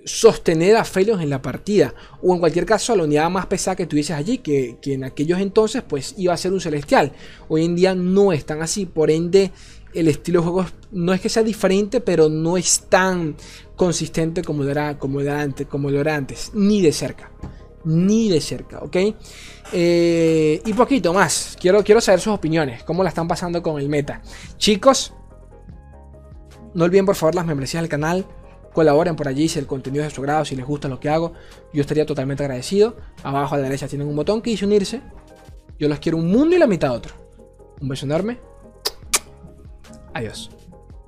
sostener 0.04 0.76
a 0.76 0.84
Felios 0.84 1.20
en 1.20 1.30
la 1.30 1.42
partida 1.42 1.94
o 2.22 2.34
en 2.34 2.40
cualquier 2.40 2.66
caso 2.66 2.92
a 2.92 2.96
la 2.96 3.04
unidad 3.04 3.30
más 3.30 3.46
pesada 3.46 3.76
que 3.76 3.86
tuvieses 3.86 4.16
allí 4.16 4.38
que, 4.38 4.78
en 4.84 5.04
aquellos 5.04 5.40
entonces 5.40 5.82
pues 5.82 6.14
iba 6.16 6.32
a 6.32 6.36
ser 6.36 6.52
un 6.52 6.60
celestial 6.60 7.12
hoy 7.48 7.64
en 7.64 7.76
día 7.76 7.94
no 7.94 8.32
es 8.32 8.44
tan 8.44 8.62
así 8.62 8.86
por 8.86 9.10
ende 9.10 9.50
el 9.92 10.08
estilo 10.08 10.40
de 10.40 10.44
juego 10.44 10.66
no 10.92 11.12
es 11.12 11.20
que 11.20 11.28
sea 11.28 11.42
diferente 11.42 12.00
pero 12.00 12.28
no 12.28 12.56
es 12.56 12.86
tan 12.88 13.36
consistente 13.76 14.42
como 14.42 14.62
lo 14.62 14.70
era, 14.70 14.98
como 14.98 15.20
era, 15.20 15.40
antes, 15.40 15.66
como 15.66 15.90
lo 15.90 16.00
era 16.00 16.16
antes 16.16 16.50
ni 16.54 16.80
de 16.80 16.92
cerca 16.92 17.30
ni 17.82 18.28
de 18.28 18.42
cerca, 18.42 18.80
¿ok? 18.80 18.96
Eh, 19.72 20.60
y 20.66 20.72
poquito 20.74 21.14
más. 21.14 21.56
Quiero, 21.58 21.82
quiero 21.82 22.02
saber 22.02 22.20
sus 22.20 22.34
opiniones. 22.34 22.82
¿Cómo 22.82 23.02
la 23.02 23.08
están 23.08 23.26
pasando 23.26 23.62
con 23.62 23.80
el 23.80 23.88
meta? 23.88 24.20
Chicos, 24.58 25.14
no 26.74 26.84
olviden 26.84 27.06
por 27.06 27.16
favor 27.16 27.34
las 27.34 27.46
membresías 27.46 27.82
del 27.82 27.88
canal 27.88 28.26
colaboren 28.72 29.16
por 29.16 29.28
allí 29.28 29.48
si 29.48 29.58
el 29.58 29.66
contenido 29.66 30.04
es 30.04 30.10
de 30.10 30.14
su 30.14 30.22
grado, 30.22 30.44
si 30.44 30.56
les 30.56 30.66
gusta 30.66 30.88
lo 30.88 31.00
que 31.00 31.08
hago, 31.08 31.32
yo 31.72 31.80
estaría 31.80 32.06
totalmente 32.06 32.42
agradecido. 32.42 32.96
Abajo 33.22 33.54
a 33.54 33.58
la 33.58 33.64
derecha 33.64 33.88
tienen 33.88 34.08
un 34.08 34.16
botón 34.16 34.42
que 34.42 34.50
dice 34.50 34.64
unirse. 34.64 35.02
Yo 35.78 35.88
los 35.88 35.98
quiero 35.98 36.18
un 36.18 36.30
mundo 36.30 36.54
y 36.54 36.58
la 36.58 36.66
mitad 36.66 36.92
otro. 36.92 37.14
Un 37.80 37.88
beso 37.88 38.06
enorme. 38.06 38.38
Adiós. 40.12 40.50